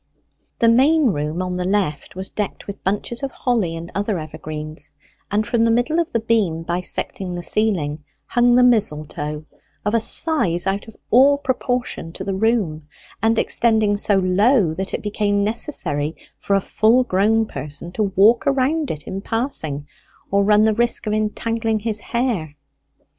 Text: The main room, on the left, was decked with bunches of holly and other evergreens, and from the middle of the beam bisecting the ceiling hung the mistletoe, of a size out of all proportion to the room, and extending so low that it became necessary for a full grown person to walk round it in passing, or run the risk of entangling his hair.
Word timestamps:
The 0.57 0.67
main 0.67 1.11
room, 1.11 1.43
on 1.43 1.57
the 1.57 1.63
left, 1.63 2.15
was 2.15 2.31
decked 2.31 2.65
with 2.65 2.83
bunches 2.83 3.21
of 3.21 3.29
holly 3.31 3.75
and 3.75 3.91
other 3.93 4.17
evergreens, 4.17 4.89
and 5.29 5.45
from 5.45 5.63
the 5.63 5.69
middle 5.69 5.99
of 5.99 6.11
the 6.11 6.19
beam 6.21 6.63
bisecting 6.63 7.35
the 7.35 7.43
ceiling 7.43 8.03
hung 8.25 8.55
the 8.55 8.63
mistletoe, 8.63 9.45
of 9.85 9.93
a 9.93 9.99
size 9.99 10.65
out 10.65 10.87
of 10.87 10.95
all 11.11 11.37
proportion 11.37 12.11
to 12.13 12.23
the 12.23 12.33
room, 12.33 12.87
and 13.21 13.37
extending 13.37 13.95
so 13.95 14.15
low 14.17 14.73
that 14.73 14.91
it 14.95 15.03
became 15.03 15.43
necessary 15.43 16.15
for 16.39 16.55
a 16.55 16.61
full 16.61 17.03
grown 17.03 17.45
person 17.45 17.91
to 17.91 18.01
walk 18.15 18.47
round 18.47 18.89
it 18.89 19.05
in 19.05 19.21
passing, 19.21 19.87
or 20.31 20.43
run 20.43 20.63
the 20.63 20.73
risk 20.73 21.05
of 21.05 21.13
entangling 21.13 21.77
his 21.81 21.99
hair. 21.99 22.55